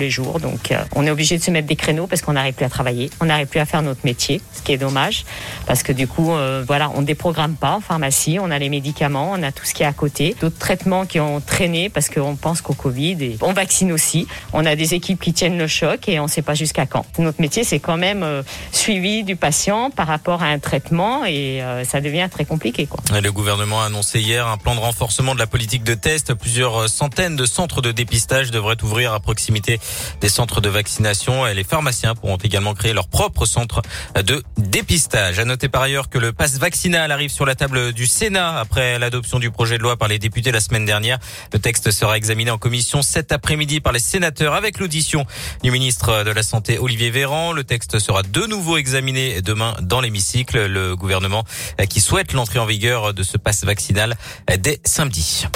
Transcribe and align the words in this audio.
les 0.00 0.10
jours. 0.10 0.38
Donc, 0.38 0.70
euh, 0.70 0.84
on 0.94 1.04
est 1.04 1.10
obligé 1.10 1.38
de 1.38 1.42
se 1.42 1.50
mettre 1.50 1.66
des 1.66 1.74
créneaux 1.74 2.06
parce 2.06 2.22
qu'on 2.22 2.34
n'arrive 2.34 2.54
plus 2.54 2.64
à 2.64 2.68
travailler, 2.68 3.10
on 3.20 3.24
n'arrive 3.24 3.48
plus 3.48 3.58
à 3.58 3.66
faire 3.66 3.82
notre 3.82 4.02
métier, 4.04 4.40
ce 4.54 4.62
qui 4.62 4.70
est 4.70 4.76
dommage 4.76 5.24
parce 5.66 5.82
que 5.82 5.92
du 5.92 6.06
coup, 6.06 6.32
euh, 6.32 6.64
voilà, 6.66 6.90
on 6.94 7.02
déprogramme 7.02 7.56
pas 7.56 7.72
en 7.72 7.80
pharmacie, 7.80 8.38
on 8.40 8.50
a 8.50 8.58
les 8.58 8.68
médicaments, 8.70 9.32
on 9.36 9.42
a 9.42 9.52
tout 9.52 9.64
ce 9.64 9.74
qui 9.74 9.82
est 9.82 9.86
à 9.86 9.92
côté, 9.92 10.36
d'autres 10.40 10.56
traitements 10.56 11.04
qui 11.04 11.20
ont 11.20 11.40
traîné 11.40 11.90
parce 11.90 12.08
qu'on 12.08 12.36
pense 12.36 12.60
qu'au 12.60 12.74
Covid 12.74 13.22
et 13.22 13.38
on 13.42 13.52
vaccine 13.52 13.92
aussi. 13.92 14.26
On 14.52 14.64
a 14.64 14.76
des 14.76 14.94
équipes 14.94 15.20
qui 15.20 15.32
tiennent 15.32 15.58
le 15.58 15.66
choc 15.66 16.08
et 16.08 16.20
on 16.20 16.24
ne 16.24 16.28
sait 16.28 16.42
pas 16.42 16.54
jusqu'à 16.54 16.86
quand. 16.86 17.04
Notre 17.18 17.40
métier, 17.40 17.64
c'est 17.64 17.80
quand 17.80 17.96
même 17.96 18.22
euh, 18.22 18.42
suivi 18.72 19.24
du 19.24 19.36
patient 19.36 19.90
par 19.90 20.06
rapport 20.06 20.42
à 20.42 20.46
un 20.46 20.58
traitement 20.58 21.24
et 21.26 21.60
euh, 21.62 21.84
ça 21.84 22.00
devient 22.00 22.28
très 22.30 22.44
compliqué. 22.44 22.86
Quoi. 22.86 23.20
Le 23.20 23.30
gouvernement 23.30 23.82
a 23.82 23.86
annoncé 23.86 24.20
hier 24.20 24.46
un 24.46 24.56
plan 24.56 24.74
de 24.74 24.80
renforcement 24.80 25.34
de 25.34 25.40
la 25.40 25.46
politique 25.46 25.84
de 25.84 25.94
test. 25.94 26.34
Plusieurs 26.34 26.88
centaines 26.88 27.36
de 27.36 27.44
centres 27.44 27.82
de 27.82 27.92
dépistage 27.92 28.52
devraient 28.52 28.82
ouvrir 28.82 29.12
à 29.12 29.20
proximité 29.20 29.80
des 30.20 30.28
centres 30.28 30.60
de 30.60 30.68
vaccination. 30.68 31.46
Et 31.46 31.54
les 31.54 31.64
pharmaciens 31.64 32.14
pourront 32.14 32.36
également 32.36 32.74
créer 32.74 32.92
leur 32.92 33.08
propre 33.08 33.46
centre 33.46 33.82
de 34.14 34.42
dépistage. 34.56 35.38
À 35.38 35.44
noter 35.44 35.68
par 35.68 35.82
ailleurs 35.82 36.08
que 36.08 36.18
le 36.18 36.32
pass 36.32 36.58
vaccinal 36.58 37.10
arrive 37.12 37.30
sur 37.30 37.46
la 37.46 37.54
table 37.54 37.92
du 37.92 38.06
Sénat 38.06 38.58
après 38.58 38.98
l'adoption 38.98 39.38
du 39.38 39.50
projet 39.50 39.78
de 39.78 39.82
loi 39.82 39.96
par 39.96 40.08
les 40.08 40.18
députés 40.18 40.52
la 40.52 40.60
semaine 40.60 40.84
dernière. 40.84 41.18
Le 41.52 41.58
texte 41.58 41.90
sera 41.90 42.16
examiné 42.16 42.50
en 42.50 42.58
commission 42.58 43.02
cet 43.02 43.32
après-midi 43.32 43.80
par 43.80 43.92
les 43.92 43.98
sénateurs 43.98 44.54
avec 44.54 44.78
l'audition 44.78 45.26
du 45.62 45.70
ministre 45.70 46.24
de 46.24 46.30
la 46.30 46.42
Santé 46.42 46.78
Olivier 46.78 47.10
Véran. 47.10 47.52
Le 47.52 47.64
texte 47.64 47.98
sera 47.98 48.22
de 48.22 48.46
nouveau 48.46 48.76
examiné 48.76 49.42
demain 49.42 49.74
dans 49.80 50.00
l'hémicycle. 50.00 50.66
Le 50.66 50.96
gouvernement 50.96 51.44
qui 51.88 52.00
souhaite 52.00 52.32
l'entrée 52.32 52.58
en 52.58 52.66
vigueur 52.66 53.14
de 53.14 53.22
ce 53.22 53.36
pass 53.36 53.64
vaccinal 53.64 54.16
dès 54.58 54.80
samedi. 54.84 55.46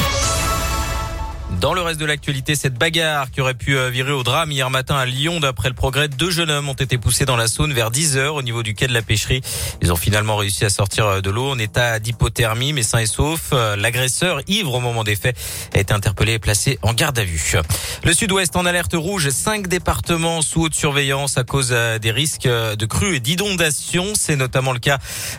Dans 1.62 1.75
le 1.75 1.80
reste 1.80 2.01
de 2.01 2.07
l'actualité, 2.07 2.57
cette 2.57 2.75
bagarre 2.75 3.30
qui 3.30 3.41
aurait 3.41 3.55
pu 3.55 3.77
euh, 3.77 3.89
virer 3.89 4.11
au 4.11 4.25
drame 4.25 4.51
hier 4.51 4.69
matin 4.69 4.97
à 4.97 5.07
Lyon, 5.07 5.39
d'après 5.39 5.69
le 5.69 5.77
progrès, 5.77 6.09
deux 6.09 6.29
jeunes 6.29 6.51
hommes 6.51 6.69
ont 6.69 6.73
été 6.73 6.98
poussés 6.98 7.25
dans 7.25 7.37
la 7.37 7.47
Saône 7.47 7.73
vers 7.73 7.93
10 7.93 8.16
heures 8.16 8.35
au 8.35 8.43
niveau 8.43 8.65
du 8.65 8.74
quai 8.74 8.88
de 8.88 8.93
la 8.93 9.01
pêcherie. 9.01 9.43
Ils 9.80 9.93
ont 9.93 9.96
finalement 9.96 10.35
réussi 10.35 10.65
à 10.65 10.71
sortir 10.71 11.07
euh, 11.07 11.21
de 11.21 11.30
l'eau 11.30 11.49
en 11.49 11.60
état 11.60 12.01
d'hypothermie, 12.01 12.73
mais 12.73 12.82
sain 12.82 12.99
et 12.99 13.07
sauf. 13.07 13.51
Euh, 13.52 13.77
l'agresseur, 13.77 14.41
ivre 14.49 14.74
au 14.74 14.80
moment 14.80 15.04
des 15.04 15.15
faits, 15.15 15.38
a 15.73 15.79
été 15.79 15.95
interpellé 15.95 16.32
et 16.32 16.38
placé 16.41 16.80
en 16.82 16.95
garde 16.95 17.21
à 17.21 17.24
vue. 17.24 17.54
Le 18.02 18.13
sud-ouest 18.13 18.57
en 18.57 18.66
alerte 18.66 18.95
rouge, 18.95 19.29
cinq 19.30 19.69
départements 19.69 20.43
sous 20.43 20.63
haute 20.63 20.74
surveillance 20.74 21.38
à 21.38 21.45
cause 21.45 21.69
des 21.71 22.10
risques 22.10 22.49
de 22.49 22.87
crues 22.87 23.15
et 23.15 23.21
d'inondations. 23.21 24.15
C'est 24.16 24.35
notamment 24.35 24.73
le 24.73 24.80
cas 24.80 24.99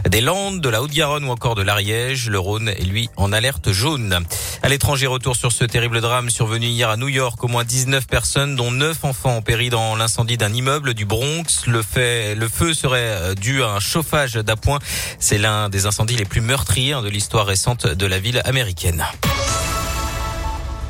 des 0.10 0.22
Landes, 0.22 0.62
de 0.62 0.70
la 0.70 0.82
Haute-Garonne 0.82 1.26
ou 1.26 1.32
encore 1.32 1.56
de 1.56 1.64
l'Ariège. 1.64 2.30
Le 2.30 2.40
Rhône 2.40 2.70
est 2.70 2.86
lui 2.86 3.10
en 3.18 3.34
alerte 3.34 3.74
jaune. 3.74 4.24
À 4.62 4.70
l'étranger, 4.70 5.08
retour 5.08 5.36
sur 5.36 5.52
ce 5.52 5.66
terrible 5.66 6.00
drame 6.00 6.13
survenu 6.30 6.68
hier 6.68 6.90
à 6.90 6.98
New 6.98 7.08
York. 7.08 7.44
Au 7.44 7.48
moins 7.48 7.64
19 7.64 8.08
personnes, 8.08 8.56
dont 8.56 8.72
9 8.72 9.04
enfants, 9.04 9.38
ont 9.38 9.42
péri 9.42 9.70
dans 9.70 9.96
l'incendie 9.96 10.38
d'un 10.38 10.54
immeuble 10.54 10.94
du 10.94 11.06
Bronx. 11.06 11.66
Le, 11.66 11.82
feu 11.82 12.74
serait 12.74 13.00
euh, 13.00 13.36
dû 13.36 13.64
à 13.64 13.70
un 13.70 13.80
chauffage 13.80 14.34
d'appoint. 14.34 14.80
C'est 15.20 15.38
l'un 15.38 15.70
des 15.70 15.86
incendies 15.86 16.16
les 16.16 16.26
plus 16.26 16.42
meurtriers 16.42 16.94
hein, 16.94 17.02
de 17.02 17.10
l'histoire 17.10 17.46
récente 17.46 17.88
de 17.88 18.06
la 18.06 18.20
ville 18.20 18.42
américaine. 18.46 19.04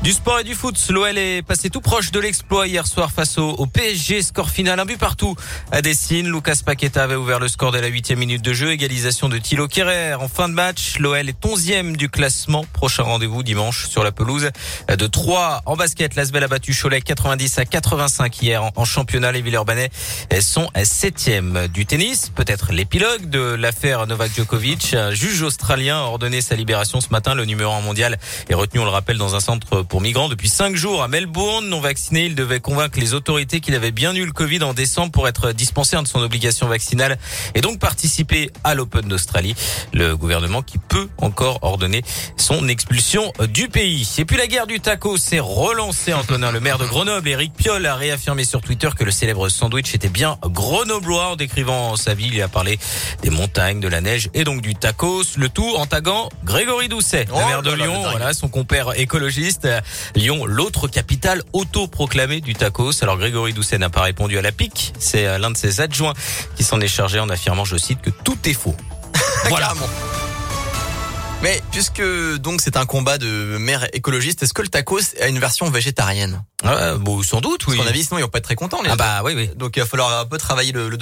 Du 0.03 0.11
sport 0.11 0.39
et 0.39 0.43
du 0.43 0.53
foot, 0.53 0.75
l'OL 0.89 1.17
est 1.17 1.41
passé 1.43 1.69
tout 1.69 1.79
proche 1.79 2.11
de 2.11 2.19
l'exploit 2.19 2.67
hier 2.67 2.85
soir 2.85 3.09
face 3.09 3.37
au, 3.37 3.65
PSG. 3.65 4.21
Score 4.21 4.49
final, 4.49 4.77
un 4.77 4.83
but 4.83 4.99
partout 4.99 5.33
à 5.71 5.81
Dessine. 5.81 6.29
Lucas 6.29 6.57
Paqueta 6.65 7.03
avait 7.03 7.15
ouvert 7.15 7.39
le 7.39 7.47
score 7.47 7.71
dès 7.71 7.79
la 7.79 7.87
huitième 7.87 8.19
minute 8.19 8.41
de 8.41 8.51
jeu. 8.51 8.71
Égalisation 8.71 9.29
de 9.29 9.37
Thilo 9.37 9.69
Kerrer. 9.69 10.15
En 10.15 10.27
fin 10.27 10.49
de 10.49 10.53
match, 10.53 10.99
l'OL 10.99 11.29
est 11.29 11.45
onzième 11.45 11.95
du 11.95 12.09
classement. 12.09 12.65
Prochain 12.73 13.03
rendez-vous 13.03 13.43
dimanche 13.43 13.87
sur 13.87 14.03
la 14.03 14.11
pelouse 14.11 14.49
de 14.89 15.07
3 15.07 15.61
en 15.65 15.77
basket. 15.77 16.15
L'Asbel 16.15 16.43
a 16.43 16.49
battu 16.49 16.75
Cholet 16.75 16.99
90 16.99 17.59
à 17.59 17.63
85 17.63 18.41
hier 18.41 18.71
en, 18.75 18.83
championnat. 18.83 19.31
Les 19.31 19.41
Villeurbanais 19.41 19.89
sont 20.41 20.67
septième 20.83 21.69
du 21.69 21.85
tennis. 21.85 22.29
Peut-être 22.35 22.73
l'épilogue 22.73 23.29
de 23.29 23.39
l'affaire 23.39 24.05
Novak 24.05 24.35
Djokovic. 24.35 24.95
Un 24.95 25.11
juge 25.11 25.43
australien 25.43 25.99
a 25.99 26.03
ordonné 26.03 26.41
sa 26.41 26.55
libération 26.55 26.99
ce 26.99 27.07
matin. 27.09 27.35
Le 27.35 27.45
numéro 27.45 27.71
1 27.71 27.79
mondial 27.79 28.19
est 28.49 28.53
retenu, 28.53 28.81
on 28.81 28.85
le 28.85 28.91
rappelle, 28.91 29.17
dans 29.17 29.35
un 29.35 29.39
centre 29.39 29.81
pour 29.93 30.01
migrants 30.01 30.27
depuis 30.27 30.49
cinq 30.49 30.75
jours 30.75 31.03
à 31.03 31.07
Melbourne. 31.07 31.67
Non 31.67 31.79
vacciné, 31.79 32.25
il 32.25 32.33
devait 32.33 32.59
convaincre 32.59 32.99
les 32.99 33.13
autorités 33.13 33.59
qu'il 33.59 33.75
avait 33.75 33.91
bien 33.91 34.15
eu 34.15 34.25
le 34.25 34.31
Covid 34.31 34.63
en 34.63 34.73
décembre 34.73 35.11
pour 35.11 35.27
être 35.27 35.51
dispensé 35.51 35.95
de 36.01 36.07
son 36.07 36.19
obligation 36.19 36.67
vaccinale 36.67 37.19
et 37.53 37.61
donc 37.61 37.77
participer 37.77 38.49
à 38.63 38.73
l'Open 38.73 39.07
d'Australie. 39.07 39.53
Le 39.93 40.17
gouvernement 40.17 40.63
qui 40.63 40.79
peut 40.79 41.09
encore 41.19 41.59
ordonner 41.61 42.01
son 42.37 42.67
expulsion 42.67 43.31
du 43.49 43.67
pays. 43.67 44.11
Et 44.17 44.25
puis 44.25 44.35
la 44.35 44.47
guerre 44.47 44.65
du 44.65 44.79
taco 44.79 45.15
s'est 45.17 45.39
relancée. 45.39 46.11
Antonin, 46.11 46.51
le 46.51 46.59
maire 46.59 46.79
de 46.79 46.85
Grenoble, 46.85 47.29
Eric 47.29 47.53
Piolle, 47.53 47.85
a 47.85 47.95
réaffirmé 47.95 48.45
sur 48.45 48.61
Twitter 48.61 48.89
que 48.97 49.03
le 49.03 49.11
célèbre 49.11 49.47
sandwich 49.47 49.93
était 49.93 50.09
bien 50.09 50.39
grenoblois. 50.43 51.33
En 51.33 51.35
décrivant 51.35 51.97
sa 51.97 52.15
ville, 52.15 52.33
il 52.33 52.41
a 52.41 52.47
parlé 52.47 52.79
des 53.21 53.29
montagnes, 53.29 53.79
de 53.79 53.87
la 53.87 54.01
neige 54.01 54.31
et 54.33 54.43
donc 54.43 54.63
du 54.63 54.73
tacos. 54.73 55.37
Le 55.37 55.49
tout 55.49 55.75
en 55.75 55.85
taguant 55.85 56.29
Grégory 56.45 56.89
Doucet, 56.89 57.25
le 57.25 57.33
oh 57.35 57.45
maire 57.45 57.61
de 57.61 57.71
Lyon, 57.71 58.01
voilà, 58.09 58.33
son 58.33 58.47
compère 58.47 58.99
écologiste. 58.99 59.67
Lyon, 60.15 60.45
l'autre 60.45 60.87
capitale 60.87 61.41
autoproclamée 61.53 62.41
du 62.41 62.55
tacos. 62.55 63.03
Alors 63.03 63.17
Grégory 63.17 63.53
Doucet 63.53 63.77
n'a 63.77 63.89
pas 63.89 64.01
répondu 64.01 64.37
à 64.37 64.41
la 64.41 64.51
pique. 64.51 64.93
C'est 64.99 65.27
euh, 65.27 65.37
l'un 65.37 65.51
de 65.51 65.57
ses 65.57 65.81
adjoints 65.81 66.13
qui 66.55 66.63
s'en 66.63 66.79
est 66.81 66.87
chargé 66.87 67.19
en 67.19 67.29
affirmant, 67.29 67.65
je 67.65 67.77
cite, 67.77 68.01
que 68.01 68.09
tout 68.09 68.37
est 68.45 68.53
faux. 68.53 68.75
voilà. 69.49 69.73
Mais 71.43 71.61
puisque 71.71 72.01
donc 72.37 72.61
c'est 72.61 72.77
un 72.77 72.85
combat 72.85 73.17
de 73.17 73.57
maire 73.57 73.85
écologiste, 73.91 74.43
est-ce 74.43 74.53
que 74.53 74.61
le 74.61 74.69
tacos 74.69 75.13
a 75.21 75.27
une 75.27 75.39
version 75.39 75.69
végétarienne? 75.69 76.41
Ah, 76.63 76.95
bon, 76.95 77.21
Sans 77.21 77.41
doute, 77.41 77.67
oui. 77.67 77.75
Parce 77.75 77.85
qu'on 77.85 77.93
a 77.93 77.97
vu, 77.97 78.01
sinon 78.01 78.17
ils 78.19 78.21
vont 78.21 78.29
pas 78.29 78.37
être 78.37 78.45
très 78.45 78.55
contents. 78.55 78.81
Les 78.81 78.89
ah 78.89 78.95
bah 78.95 79.21
oui, 79.25 79.33
oui. 79.35 79.49
Donc 79.57 79.75
il 79.75 79.81
va 79.81 79.85
falloir 79.85 80.21
un 80.21 80.25
peu 80.25 80.37
travailler 80.37 80.71
le, 80.71 80.83
le 80.83 80.91